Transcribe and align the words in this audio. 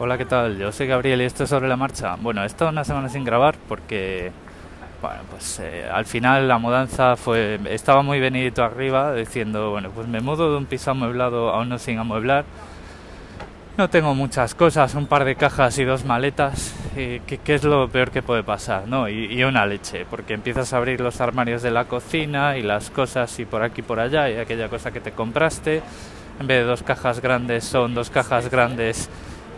Hola, 0.00 0.16
¿qué 0.16 0.26
tal? 0.26 0.56
Yo 0.56 0.70
soy 0.70 0.86
Gabriel 0.86 1.20
y 1.22 1.24
esto 1.24 1.42
es 1.42 1.50
sobre 1.50 1.66
la 1.66 1.76
marcha. 1.76 2.14
Bueno, 2.20 2.44
he 2.44 2.46
estado 2.46 2.70
una 2.70 2.84
semana 2.84 3.08
sin 3.08 3.24
grabar 3.24 3.56
porque, 3.68 4.30
bueno, 5.02 5.22
pues 5.28 5.58
eh, 5.58 5.88
al 5.92 6.04
final 6.04 6.46
la 6.46 6.58
mudanza 6.58 7.16
fue, 7.16 7.58
estaba 7.68 8.02
muy 8.02 8.20
venidito 8.20 8.62
arriba 8.62 9.12
diciendo, 9.12 9.72
bueno, 9.72 9.90
pues 9.90 10.06
me 10.06 10.20
mudo 10.20 10.52
de 10.52 10.56
un 10.56 10.66
piso 10.66 10.92
amueblado 10.92 11.50
a 11.50 11.62
uno 11.62 11.80
sin 11.80 11.98
amueblar. 11.98 12.44
No 13.76 13.90
tengo 13.90 14.14
muchas 14.14 14.54
cosas, 14.54 14.94
un 14.94 15.08
par 15.08 15.24
de 15.24 15.34
cajas 15.34 15.76
y 15.80 15.84
dos 15.84 16.04
maletas, 16.04 16.76
¿qué, 16.94 17.40
es 17.46 17.64
lo 17.64 17.88
peor 17.88 18.12
que 18.12 18.22
puede 18.22 18.44
pasar? 18.44 18.86
¿no? 18.86 19.08
Y, 19.08 19.24
y, 19.32 19.42
una 19.42 19.66
leche, 19.66 20.06
porque 20.08 20.34
empiezas 20.34 20.72
a 20.72 20.76
abrir 20.76 21.00
los 21.00 21.20
armarios 21.20 21.60
de 21.62 21.72
la 21.72 21.86
cocina 21.86 22.56
y 22.56 22.62
las 22.62 22.90
cosas 22.90 23.36
y 23.40 23.46
por 23.46 23.64
aquí 23.64 23.80
y 23.80 23.84
por 23.84 23.98
allá 23.98 24.30
y 24.30 24.36
aquella 24.36 24.68
cosa 24.68 24.92
que 24.92 25.00
te 25.00 25.10
compraste 25.10 25.82
en 26.38 26.46
vez 26.46 26.58
de 26.58 26.64
dos 26.64 26.84
cajas 26.84 27.20
grandes 27.20 27.64
son 27.64 27.94
dos 27.94 28.10
cajas 28.10 28.48
grandes 28.48 29.10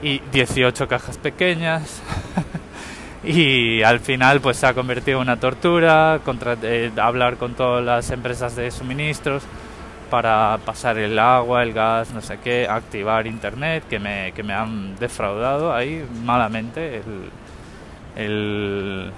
y 0.02 0.20
18 0.32 0.88
cajas 0.88 1.18
pequeñas. 1.18 2.02
y 3.24 3.82
al 3.82 4.00
final 4.00 4.40
pues 4.40 4.56
se 4.56 4.66
ha 4.66 4.74
convertido 4.74 5.18
en 5.18 5.22
una 5.28 5.38
tortura, 5.38 6.20
contra, 6.24 6.56
eh, 6.62 6.90
hablar 6.96 7.36
con 7.36 7.54
todas 7.54 7.84
las 7.84 8.10
empresas 8.10 8.56
de 8.56 8.70
suministros 8.70 9.42
para 10.10 10.58
pasar 10.64 10.98
el 10.98 11.18
agua, 11.18 11.62
el 11.62 11.72
gas, 11.72 12.12
no 12.12 12.20
sé 12.20 12.38
qué, 12.42 12.66
activar 12.68 13.26
internet, 13.26 13.84
que 13.88 13.98
me, 13.98 14.32
que 14.32 14.42
me 14.42 14.54
han 14.54 14.96
defraudado 14.96 15.72
ahí 15.72 16.04
malamente. 16.24 16.96
El, 16.96 17.30
el, 18.16 19.12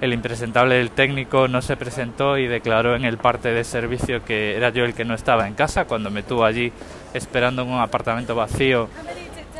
el 0.00 0.12
impresentable 0.12 0.76
del 0.76 0.90
técnico 0.90 1.48
no 1.48 1.62
se 1.62 1.76
presentó 1.76 2.38
y 2.38 2.46
declaró 2.46 2.94
en 2.96 3.04
el 3.04 3.18
parte 3.18 3.50
de 3.52 3.64
servicio 3.64 4.24
que 4.24 4.56
era 4.56 4.70
yo 4.70 4.84
el 4.84 4.94
que 4.94 5.04
no 5.04 5.14
estaba 5.14 5.46
en 5.46 5.54
casa 5.54 5.86
cuando 5.86 6.10
me 6.10 6.22
tuvo 6.22 6.44
allí 6.44 6.72
esperando 7.12 7.62
en 7.62 7.68
un 7.68 7.80
apartamento 7.80 8.34
vacío 8.34 8.88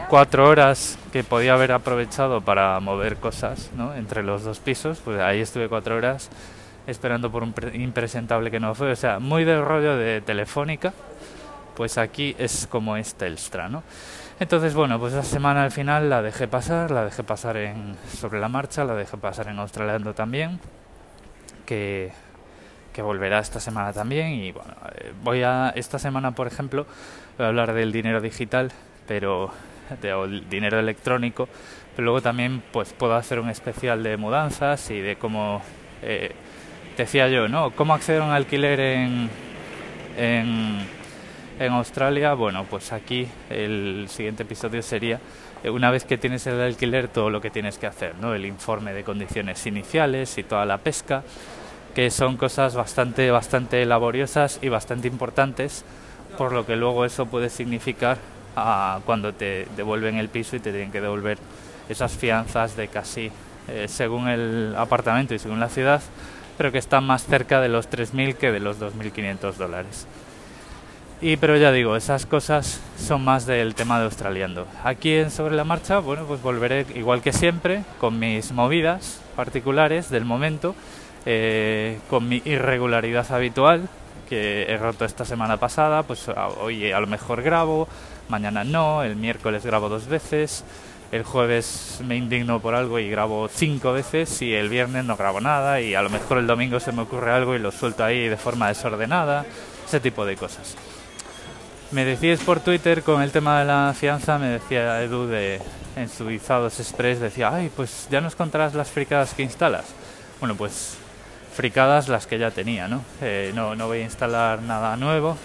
cuatro 0.08 0.48
horas 0.48 0.98
que 1.12 1.24
podía 1.24 1.54
haber 1.54 1.72
aprovechado 1.72 2.40
para 2.40 2.78
mover 2.80 3.16
cosas 3.16 3.70
¿no? 3.76 3.94
entre 3.94 4.22
los 4.22 4.44
dos 4.44 4.60
pisos, 4.60 5.00
pues 5.04 5.20
ahí 5.20 5.40
estuve 5.40 5.68
cuatro 5.68 5.96
horas 5.96 6.30
esperando 6.86 7.30
por 7.30 7.42
un 7.42 7.54
impresentable 7.74 8.50
que 8.50 8.60
no 8.60 8.74
fue, 8.74 8.92
o 8.92 8.96
sea, 8.96 9.18
muy 9.18 9.44
del 9.44 9.64
rollo 9.64 9.96
de 9.96 10.20
telefónica, 10.20 10.92
pues 11.74 11.98
aquí 11.98 12.36
es 12.38 12.66
como 12.66 12.96
es 12.96 13.14
Telstra, 13.14 13.68
¿no? 13.68 13.82
Entonces, 14.40 14.74
bueno, 14.74 14.98
pues 14.98 15.12
esa 15.12 15.22
semana 15.22 15.64
al 15.64 15.70
final 15.70 16.10
la 16.10 16.20
dejé 16.20 16.48
pasar, 16.48 16.90
la 16.90 17.04
dejé 17.04 17.22
pasar 17.22 17.56
en, 17.56 17.96
sobre 18.12 18.40
la 18.40 18.48
marcha, 18.48 18.84
la 18.84 18.94
dejé 18.94 19.16
pasar 19.16 19.48
en 19.48 19.58
Australiando 19.60 20.12
también, 20.12 20.58
que, 21.64 22.12
que 22.92 23.00
volverá 23.00 23.38
esta 23.38 23.60
semana 23.60 23.92
también. 23.92 24.32
Y 24.32 24.50
bueno, 24.50 24.74
eh, 24.96 25.12
voy 25.22 25.42
a, 25.44 25.70
esta 25.70 26.00
semana, 26.00 26.32
por 26.32 26.48
ejemplo, 26.48 26.84
voy 27.38 27.46
a 27.46 27.48
hablar 27.48 27.74
del 27.74 27.92
dinero 27.92 28.20
digital, 28.20 28.72
pero 29.06 29.52
de 30.02 30.42
dinero 30.50 30.78
electrónico, 30.78 31.48
pero 31.94 32.04
luego 32.06 32.22
también 32.22 32.62
pues 32.72 32.92
puedo 32.92 33.14
hacer 33.14 33.38
un 33.40 33.50
especial 33.50 34.02
de 34.02 34.16
mudanzas 34.16 34.90
y 34.90 35.00
de 35.00 35.16
cómo, 35.16 35.62
eh, 36.02 36.32
decía 36.96 37.28
yo, 37.28 37.48
¿no? 37.48 37.70
¿Cómo 37.70 37.94
acceder 37.94 38.22
a 38.22 38.24
un 38.24 38.32
alquiler 38.32 38.80
en, 38.80 39.30
en 40.16 40.86
en 41.58 41.72
Australia, 41.72 42.34
bueno, 42.34 42.66
pues 42.68 42.92
aquí 42.92 43.28
el 43.48 44.06
siguiente 44.08 44.42
episodio 44.42 44.82
sería 44.82 45.20
eh, 45.62 45.70
una 45.70 45.90
vez 45.90 46.04
que 46.04 46.18
tienes 46.18 46.46
el 46.46 46.60
alquiler 46.60 47.08
todo 47.08 47.30
lo 47.30 47.40
que 47.40 47.50
tienes 47.50 47.78
que 47.78 47.86
hacer, 47.86 48.14
¿no? 48.20 48.34
El 48.34 48.44
informe 48.44 48.92
de 48.92 49.04
condiciones 49.04 49.64
iniciales 49.66 50.36
y 50.38 50.42
toda 50.42 50.64
la 50.64 50.78
pesca, 50.78 51.22
que 51.94 52.10
son 52.10 52.36
cosas 52.36 52.74
bastante 52.74 53.30
bastante 53.30 53.84
laboriosas 53.86 54.58
y 54.62 54.68
bastante 54.68 55.06
importantes, 55.06 55.84
por 56.36 56.52
lo 56.52 56.66
que 56.66 56.74
luego 56.74 57.04
eso 57.04 57.26
puede 57.26 57.50
significar 57.50 58.18
a 58.56 59.00
cuando 59.04 59.32
te 59.32 59.66
devuelven 59.76 60.16
el 60.16 60.28
piso 60.28 60.56
y 60.56 60.60
te 60.60 60.70
tienen 60.70 60.90
que 60.90 61.00
devolver 61.00 61.38
esas 61.88 62.12
fianzas 62.12 62.76
de 62.76 62.88
casi 62.88 63.30
eh, 63.68 63.86
según 63.88 64.28
el 64.28 64.74
apartamento 64.76 65.34
y 65.34 65.38
según 65.38 65.60
la 65.60 65.68
ciudad, 65.68 66.02
pero 66.56 66.70
que 66.70 66.78
están 66.78 67.04
más 67.04 67.24
cerca 67.24 67.60
de 67.60 67.68
los 67.68 67.90
3.000 67.90 68.34
que 68.36 68.52
de 68.52 68.60
los 68.60 68.78
2.500 68.78 69.54
dólares. 69.54 70.06
Y 71.20 71.36
pero 71.38 71.56
ya 71.56 71.72
digo, 71.72 71.96
esas 71.96 72.26
cosas 72.26 72.80
son 72.98 73.24
más 73.24 73.46
del 73.46 73.74
tema 73.74 73.98
de 73.98 74.04
australiando. 74.04 74.66
Aquí 74.82 75.14
en 75.14 75.30
Sobre 75.30 75.56
la 75.56 75.64
Marcha, 75.64 75.98
bueno, 75.98 76.24
pues 76.26 76.42
volveré 76.42 76.86
igual 76.94 77.22
que 77.22 77.32
siempre, 77.32 77.84
con 77.98 78.18
mis 78.18 78.52
movidas 78.52 79.20
particulares 79.34 80.10
del 80.10 80.26
momento, 80.26 80.74
eh, 81.24 81.98
con 82.10 82.28
mi 82.28 82.42
irregularidad 82.44 83.32
habitual, 83.32 83.88
que 84.24 84.64
he 84.64 84.76
roto 84.76 85.04
esta 85.04 85.24
semana 85.24 85.56
pasada, 85.56 86.02
pues 86.02 86.26
hoy 86.60 86.92
a 86.92 87.00
lo 87.00 87.06
mejor 87.06 87.42
grabo, 87.42 87.88
mañana 88.28 88.64
no, 88.64 89.02
el 89.02 89.16
miércoles 89.16 89.64
grabo 89.64 89.88
dos 89.88 90.06
veces, 90.06 90.64
el 91.12 91.22
jueves 91.22 92.00
me 92.04 92.16
indigno 92.16 92.60
por 92.60 92.74
algo 92.74 92.98
y 92.98 93.08
grabo 93.08 93.48
cinco 93.48 93.92
veces 93.92 94.42
y 94.42 94.54
el 94.54 94.68
viernes 94.68 95.04
no 95.04 95.16
grabo 95.16 95.40
nada 95.40 95.80
y 95.80 95.94
a 95.94 96.02
lo 96.02 96.10
mejor 96.10 96.38
el 96.38 96.46
domingo 96.46 96.80
se 96.80 96.92
me 96.92 97.02
ocurre 97.02 97.30
algo 97.32 97.54
y 97.54 97.58
lo 97.58 97.70
suelto 97.70 98.04
ahí 98.04 98.28
de 98.28 98.36
forma 98.36 98.68
desordenada, 98.68 99.44
ese 99.86 100.00
tipo 100.00 100.24
de 100.26 100.36
cosas. 100.36 100.76
Me 101.90 102.04
decías 102.04 102.40
por 102.40 102.60
Twitter 102.60 103.02
con 103.02 103.22
el 103.22 103.30
tema 103.30 103.60
de 103.60 103.66
la 103.66 103.94
fianza, 103.96 104.38
me 104.38 104.48
decía 104.48 105.02
Edu 105.02 105.26
de 105.26 105.60
en 105.96 106.08
su 106.08 106.28
Express, 106.28 107.20
decía, 107.20 107.54
ay, 107.54 107.70
pues 107.74 108.08
ya 108.10 108.20
nos 108.20 108.34
contarás 108.34 108.74
las 108.74 108.90
fricadas 108.90 109.34
que 109.34 109.42
instalas. 109.42 109.84
Bueno, 110.40 110.56
pues 110.56 110.96
fricadas 111.54 112.08
las 112.08 112.26
que 112.26 112.38
ya 112.38 112.50
tenía, 112.50 112.88
¿no? 112.88 113.02
Eh, 113.22 113.52
no, 113.54 113.74
no 113.76 113.86
voy 113.86 114.00
a 114.00 114.02
instalar 114.02 114.60
nada 114.62 114.96
nuevo, 114.96 115.36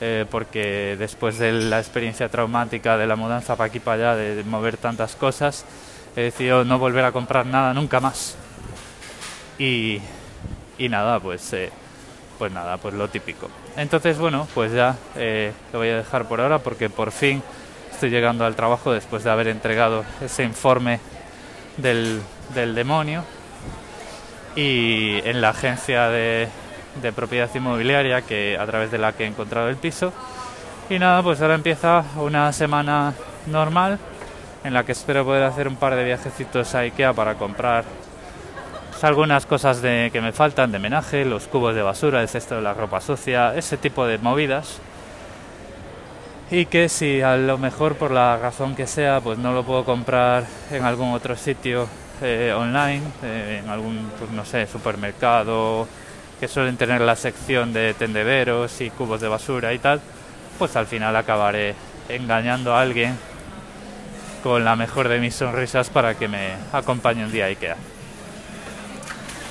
eh, 0.00 0.26
porque 0.28 0.96
después 0.98 1.38
de 1.38 1.52
la 1.52 1.78
experiencia 1.78 2.28
traumática 2.28 2.96
de 2.96 3.06
la 3.06 3.14
mudanza 3.14 3.54
para 3.54 3.68
aquí 3.68 3.78
para 3.78 4.10
allá, 4.10 4.16
de, 4.16 4.42
mover 4.42 4.76
tantas 4.76 5.14
cosas, 5.14 5.64
he 6.16 6.22
decidido 6.22 6.64
no 6.64 6.80
volver 6.80 7.04
a 7.04 7.12
comprar 7.12 7.46
nada 7.46 7.72
nunca 7.72 8.00
más. 8.00 8.36
Y, 9.60 10.00
y 10.76 10.88
nada, 10.88 11.20
pues 11.20 11.52
eh, 11.52 11.70
pues 12.36 12.50
nada, 12.50 12.78
pues 12.78 12.94
lo 12.94 13.06
típico. 13.06 13.48
Entonces, 13.76 14.18
bueno, 14.18 14.48
pues 14.54 14.72
ya 14.72 14.96
eh, 15.14 15.52
lo 15.72 15.78
voy 15.78 15.90
a 15.90 15.98
dejar 15.98 16.26
por 16.26 16.40
ahora 16.40 16.58
porque 16.58 16.90
por 16.90 17.12
fin 17.12 17.40
estoy 17.92 18.10
llegando 18.10 18.44
al 18.44 18.56
trabajo 18.56 18.92
después 18.92 19.22
de 19.22 19.30
haber 19.30 19.46
entregado 19.46 20.04
ese 20.20 20.42
informe 20.42 20.98
del, 21.76 22.20
del 22.54 22.74
demonio 22.74 23.22
y 24.56 25.20
en 25.24 25.40
la 25.40 25.50
agencia 25.50 26.08
de, 26.08 26.48
de 27.00 27.12
propiedad 27.12 27.50
inmobiliaria 27.54 28.22
que 28.22 28.58
a 28.58 28.66
través 28.66 28.90
de 28.90 28.98
la 28.98 29.12
que 29.12 29.24
he 29.24 29.26
encontrado 29.26 29.68
el 29.68 29.76
piso. 29.76 30.12
Y 30.90 30.98
nada, 30.98 31.22
pues 31.22 31.40
ahora 31.40 31.54
empieza 31.54 32.04
una 32.16 32.52
semana 32.52 33.14
normal 33.46 33.98
en 34.64 34.74
la 34.74 34.84
que 34.84 34.92
espero 34.92 35.24
poder 35.24 35.44
hacer 35.44 35.68
un 35.68 35.76
par 35.76 35.94
de 35.96 36.04
viajecitos 36.04 36.74
a 36.74 36.80
IKEA 36.80 37.12
para 37.12 37.34
comprar 37.34 37.84
algunas 39.02 39.46
cosas 39.46 39.82
de, 39.82 40.10
que 40.12 40.20
me 40.20 40.32
faltan 40.32 40.70
de 40.72 40.78
menaje, 40.78 41.24
los 41.24 41.48
cubos 41.48 41.74
de 41.74 41.82
basura, 41.82 42.22
el 42.22 42.28
cesto 42.28 42.56
de 42.56 42.62
la 42.62 42.74
ropa 42.74 43.00
sucia, 43.00 43.54
ese 43.56 43.76
tipo 43.76 44.06
de 44.06 44.18
movidas. 44.18 44.78
Y 46.50 46.66
que 46.66 46.88
si 46.88 47.22
a 47.22 47.36
lo 47.36 47.58
mejor 47.58 47.96
por 47.96 48.10
la 48.10 48.36
razón 48.36 48.76
que 48.76 48.86
sea, 48.86 49.20
pues 49.20 49.38
no 49.38 49.52
lo 49.52 49.64
puedo 49.64 49.84
comprar 49.84 50.44
en 50.70 50.84
algún 50.84 51.12
otro 51.12 51.34
sitio 51.36 51.88
eh, 52.22 52.52
online, 52.56 53.02
eh, 53.22 53.60
en 53.62 53.70
algún, 53.70 54.10
pues 54.18 54.30
no 54.30 54.44
sé, 54.44 54.66
supermercado, 54.66 55.86
que 56.40 56.48
suelen 56.48 56.76
tener 56.76 57.00
la 57.00 57.16
sección 57.16 57.72
de 57.72 57.94
tendederos 57.94 58.80
y 58.80 58.90
cubos 58.90 59.20
de 59.20 59.28
basura 59.28 59.72
y 59.72 59.78
tal, 59.78 60.00
pues 60.58 60.74
al 60.76 60.86
final 60.86 61.14
acabaré 61.16 61.74
engañando 62.08 62.74
a 62.74 62.80
alguien 62.80 63.16
con 64.42 64.64
la 64.64 64.74
mejor 64.76 65.08
de 65.08 65.20
mis 65.20 65.34
sonrisas 65.34 65.90
para 65.90 66.14
que 66.14 66.28
me 66.28 66.52
acompañe 66.72 67.24
un 67.24 67.30
día 67.30 67.44
a 67.44 67.48
Ikea. 67.48 67.76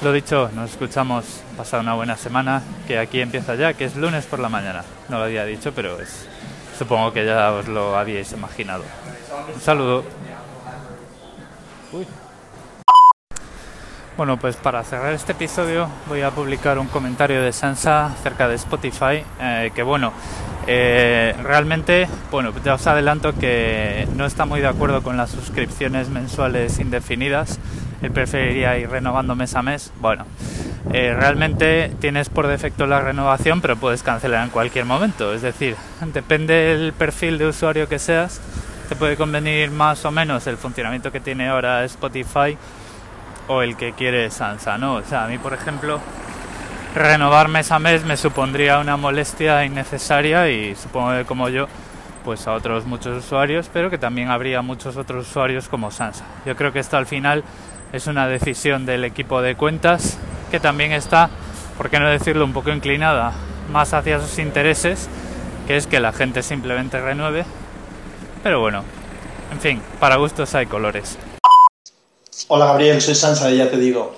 Lo 0.01 0.11
dicho, 0.11 0.49
nos 0.55 0.71
escuchamos, 0.71 1.43
pasado 1.55 1.83
una 1.83 1.93
buena 1.93 2.17
semana, 2.17 2.63
que 2.87 2.97
aquí 2.97 3.21
empieza 3.21 3.55
ya, 3.55 3.73
que 3.73 3.85
es 3.85 3.95
lunes 3.95 4.25
por 4.25 4.39
la 4.39 4.49
mañana. 4.49 4.83
No 5.09 5.19
lo 5.19 5.25
había 5.25 5.45
dicho, 5.45 5.71
pero 5.73 6.01
es, 6.01 6.27
supongo 6.77 7.13
que 7.13 7.23
ya 7.25 7.51
os 7.51 7.67
lo 7.67 7.95
habíais 7.95 8.31
imaginado. 8.31 8.83
Un 9.53 9.61
saludo. 9.61 10.03
Bueno, 14.17 14.37
pues 14.37 14.55
para 14.55 14.83
cerrar 14.83 15.13
este 15.13 15.31
episodio 15.31 15.87
voy 16.07 16.21
a 16.21 16.31
publicar 16.31 16.77
un 16.77 16.87
comentario 16.87 17.41
de 17.41 17.53
Sansa 17.53 18.07
acerca 18.07 18.47
de 18.47 18.55
Spotify, 18.55 19.23
eh, 19.39 19.71
que 19.73 19.83
bueno, 19.83 20.11
eh, 20.67 21.33
realmente, 21.41 22.07
bueno, 22.29 22.51
ya 22.63 22.75
os 22.75 22.85
adelanto 22.87 23.33
que 23.33 24.07
no 24.15 24.25
está 24.25 24.45
muy 24.45 24.59
de 24.59 24.67
acuerdo 24.67 25.01
con 25.01 25.17
las 25.17 25.31
suscripciones 25.31 26.09
mensuales 26.09 26.79
indefinidas 26.79 27.57
él 28.01 28.11
preferiría 28.11 28.77
ir 28.77 28.89
renovando 28.89 29.35
mes 29.35 29.55
a 29.55 29.61
mes. 29.61 29.91
Bueno, 29.99 30.25
eh, 30.91 31.15
realmente 31.17 31.91
tienes 31.99 32.29
por 32.29 32.47
defecto 32.47 32.87
la 32.87 32.99
renovación, 32.99 33.61
pero 33.61 33.75
puedes 33.77 34.01
cancelar 34.03 34.43
en 34.43 34.49
cualquier 34.49 34.85
momento. 34.85 35.33
Es 35.33 35.41
decir, 35.41 35.75
depende 36.13 36.53
del 36.53 36.93
perfil 36.93 37.37
de 37.37 37.47
usuario 37.47 37.87
que 37.87 37.99
seas, 37.99 38.41
te 38.89 38.95
puede 38.95 39.15
convenir 39.15 39.71
más 39.71 40.03
o 40.05 40.11
menos 40.11 40.47
el 40.47 40.57
funcionamiento 40.57 41.11
que 41.11 41.19
tiene 41.19 41.47
ahora 41.47 41.85
Spotify 41.85 42.57
o 43.51 43.61
el 43.61 43.75
que 43.75 43.91
quiere 43.91 44.29
Sansa, 44.29 44.77
¿no? 44.77 44.95
O 44.95 45.03
sea, 45.03 45.25
a 45.25 45.27
mí, 45.27 45.37
por 45.37 45.53
ejemplo, 45.53 45.99
renovar 46.95 47.49
mes 47.49 47.71
a 47.71 47.79
mes 47.79 48.05
me 48.05 48.15
supondría 48.15 48.79
una 48.79 48.95
molestia 48.95 49.65
innecesaria 49.65 50.49
y 50.49 50.75
supongo 50.75 51.11
que 51.17 51.25
como 51.25 51.49
yo 51.49 51.67
pues 52.23 52.47
a 52.47 52.53
otros 52.53 52.85
muchos 52.85 53.25
usuarios, 53.25 53.69
pero 53.73 53.89
que 53.89 53.97
también 53.97 54.29
habría 54.29 54.61
muchos 54.61 54.95
otros 54.95 55.27
usuarios 55.27 55.67
como 55.67 55.91
Sansa. 55.91 56.23
Yo 56.45 56.55
creo 56.55 56.71
que 56.71 56.79
esto 56.79 56.95
al 56.95 57.07
final 57.07 57.43
es 57.91 58.07
una 58.07 58.27
decisión 58.27 58.85
del 58.85 59.03
equipo 59.03 59.41
de 59.41 59.55
cuentas 59.55 60.17
que 60.49 60.59
también 60.59 60.91
está, 60.91 61.29
por 61.77 61.89
qué 61.89 61.99
no 61.99 62.07
decirlo, 62.09 62.45
un 62.45 62.53
poco 62.53 62.69
inclinada 62.69 63.33
más 63.71 63.93
hacia 63.93 64.19
sus 64.19 64.37
intereses, 64.39 65.09
que 65.67 65.77
es 65.77 65.87
que 65.87 65.99
la 65.99 66.13
gente 66.13 66.43
simplemente 66.43 67.01
renueve. 67.01 67.43
Pero 68.43 68.59
bueno, 68.59 68.83
en 69.51 69.59
fin, 69.59 69.81
para 69.99 70.17
gustos 70.17 70.53
hay 70.55 70.67
colores. 70.67 71.17
Hola 72.47 72.65
Gabriel, 72.65 73.01
soy 73.01 73.15
Sansa 73.15 73.51
ya 73.51 73.69
te 73.69 73.77
digo. 73.77 74.13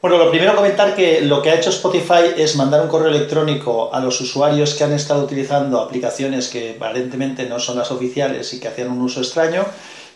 Bueno, 0.00 0.16
lo 0.16 0.30
primero 0.30 0.56
comentar 0.56 0.94
que 0.94 1.20
lo 1.20 1.42
que 1.42 1.50
ha 1.50 1.56
hecho 1.56 1.70
Spotify 1.70 2.32
es 2.36 2.56
mandar 2.56 2.80
un 2.80 2.88
correo 2.88 3.08
electrónico 3.08 3.92
a 3.92 4.00
los 4.00 4.20
usuarios 4.20 4.74
que 4.74 4.84
han 4.84 4.92
estado 4.92 5.24
utilizando 5.24 5.78
aplicaciones 5.80 6.48
que 6.48 6.74
aparentemente 6.76 7.46
no 7.46 7.58
son 7.60 7.76
las 7.76 7.90
oficiales 7.90 8.54
y 8.54 8.60
que 8.60 8.68
hacían 8.68 8.90
un 8.90 9.02
uso 9.02 9.20
extraño, 9.20 9.66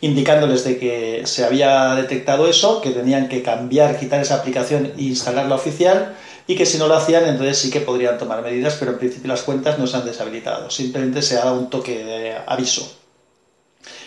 indicándoles 0.00 0.64
de 0.64 0.78
que 0.78 1.22
se 1.26 1.44
había 1.44 1.94
detectado 1.96 2.48
eso, 2.48 2.80
que 2.80 2.90
tenían 2.90 3.28
que 3.28 3.42
cambiar, 3.42 3.98
quitar 3.98 4.20
esa 4.20 4.36
aplicación 4.36 4.92
e 4.96 5.02
instalar 5.02 5.46
la 5.46 5.56
oficial 5.56 6.14
y 6.46 6.56
que 6.56 6.66
si 6.66 6.78
no 6.78 6.88
lo 6.88 6.94
hacían 6.94 7.26
entonces 7.26 7.58
sí 7.58 7.70
que 7.70 7.80
podrían 7.80 8.16
tomar 8.16 8.42
medidas, 8.42 8.76
pero 8.78 8.92
en 8.92 8.98
principio 8.98 9.28
las 9.28 9.42
cuentas 9.42 9.78
no 9.78 9.86
se 9.86 9.96
han 9.96 10.06
deshabilitado, 10.06 10.70
simplemente 10.70 11.20
se 11.20 11.36
ha 11.36 11.44
dado 11.44 11.58
un 11.58 11.68
toque 11.68 12.04
de 12.04 12.36
aviso. 12.46 12.90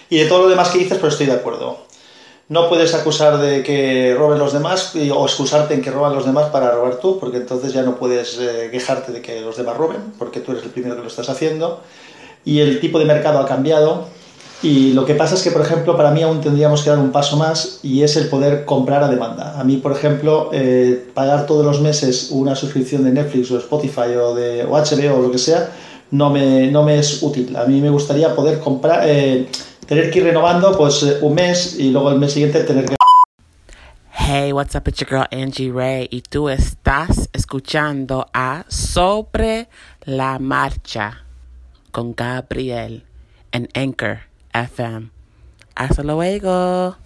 Y 0.09 0.17
de 0.17 0.25
todo 0.25 0.43
lo 0.43 0.49
demás 0.49 0.69
que 0.69 0.79
dices, 0.79 0.97
pues 0.97 1.13
estoy 1.13 1.27
de 1.27 1.33
acuerdo. 1.33 1.86
No 2.49 2.69
puedes 2.69 2.93
acusar 2.93 3.39
de 3.39 3.61
que 3.61 4.15
roben 4.17 4.39
los 4.39 4.53
demás 4.53 4.93
o 4.95 5.25
excusarte 5.25 5.73
en 5.73 5.81
que 5.81 5.91
roban 5.91 6.15
los 6.15 6.25
demás 6.25 6.49
para 6.49 6.71
robar 6.71 6.95
tú, 6.95 7.19
porque 7.19 7.37
entonces 7.37 7.73
ya 7.73 7.81
no 7.81 7.97
puedes 7.97 8.37
eh, 8.39 8.69
quejarte 8.71 9.11
de 9.11 9.21
que 9.21 9.41
los 9.41 9.57
demás 9.57 9.75
roben, 9.75 9.97
porque 10.17 10.39
tú 10.39 10.53
eres 10.53 10.63
el 10.63 10.69
primero 10.69 10.95
que 10.95 11.01
lo 11.01 11.07
estás 11.07 11.27
haciendo. 11.29 11.81
Y 12.45 12.61
el 12.61 12.79
tipo 12.79 12.99
de 12.99 13.05
mercado 13.05 13.39
ha 13.39 13.45
cambiado. 13.45 14.05
Y 14.63 14.93
lo 14.93 15.05
que 15.05 15.13
pasa 15.13 15.35
es 15.35 15.43
que, 15.43 15.51
por 15.51 15.61
ejemplo, 15.61 15.97
para 15.97 16.11
mí 16.11 16.23
aún 16.23 16.39
tendríamos 16.39 16.83
que 16.83 16.89
dar 16.89 16.99
un 16.99 17.11
paso 17.11 17.35
más 17.35 17.79
y 17.83 18.01
es 18.01 18.15
el 18.15 18.29
poder 18.29 18.63
comprar 18.63 19.03
a 19.03 19.09
demanda. 19.09 19.59
A 19.59 19.63
mí, 19.65 19.77
por 19.77 19.91
ejemplo, 19.91 20.49
eh, 20.53 21.09
pagar 21.13 21.45
todos 21.45 21.65
los 21.65 21.81
meses 21.81 22.29
una 22.31 22.55
suscripción 22.55 23.03
de 23.03 23.11
Netflix 23.11 23.51
o 23.51 23.57
Spotify 23.57 24.15
o, 24.19 24.33
de, 24.33 24.63
o 24.63 24.69
HBO 24.69 25.19
o 25.19 25.21
lo 25.21 25.31
que 25.31 25.37
sea, 25.37 25.69
no 26.11 26.29
me, 26.29 26.71
no 26.71 26.83
me 26.83 26.97
es 26.97 27.21
útil. 27.21 27.55
A 27.57 27.65
mí 27.65 27.81
me 27.81 27.89
gustaría 27.89 28.33
poder 28.33 28.59
comprar... 28.59 29.01
Eh, 29.05 29.47
tener 29.87 30.11
que 30.11 30.19
ir 30.19 30.25
renovando 30.25 30.77
pues 30.77 31.01
eh, 31.03 31.17
un 31.21 31.33
mes 31.33 31.79
y 31.79 31.89
luego 31.91 32.11
el 32.11 32.19
mes 32.19 32.33
siguiente 32.33 32.63
tener 32.63 32.85
que... 32.85 32.95
Hey, 34.11 34.51
what's 34.51 34.75
up? 34.75 34.87
It's 34.87 34.99
your 34.99 35.09
girl 35.09 35.27
Angie 35.31 35.71
Ray 35.71 36.07
y 36.11 36.21
tú 36.21 36.49
estás 36.49 37.29
escuchando 37.31 38.27
a 38.33 38.65
Sobre 38.67 39.69
la 40.03 40.37
Marcha 40.37 41.23
con 41.91 42.13
Gabriel 42.13 43.05
en 43.51 43.69
Anchor 43.73 44.19
FM. 44.53 45.11
Hasta 45.75 46.03
luego. 46.03 46.97